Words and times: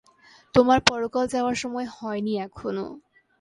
তোমার 0.55 0.79
পরকালে 0.87 1.31
যাওয়ার 1.33 1.55
সময় 1.55 1.87
হয়নি 1.95 2.33
এখনও। 2.45 2.87